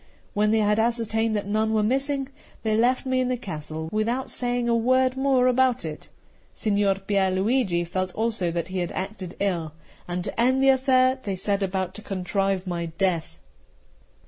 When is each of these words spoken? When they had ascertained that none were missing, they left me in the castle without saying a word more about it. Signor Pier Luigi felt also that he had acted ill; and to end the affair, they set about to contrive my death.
When 0.33 0.49
they 0.49 0.61
had 0.61 0.79
ascertained 0.79 1.35
that 1.35 1.45
none 1.45 1.73
were 1.75 1.83
missing, 1.83 2.29
they 2.63 2.75
left 2.75 3.05
me 3.05 3.19
in 3.19 3.27
the 3.27 3.37
castle 3.37 3.87
without 3.91 4.31
saying 4.31 4.67
a 4.67 4.75
word 4.75 5.15
more 5.15 5.45
about 5.45 5.85
it. 5.85 6.09
Signor 6.55 6.95
Pier 6.95 7.29
Luigi 7.29 7.85
felt 7.85 8.11
also 8.15 8.49
that 8.49 8.69
he 8.69 8.79
had 8.79 8.91
acted 8.93 9.35
ill; 9.39 9.73
and 10.07 10.23
to 10.23 10.41
end 10.41 10.63
the 10.63 10.69
affair, 10.69 11.19
they 11.21 11.35
set 11.35 11.61
about 11.61 11.93
to 11.93 12.01
contrive 12.01 12.65
my 12.65 12.87
death. 12.87 13.37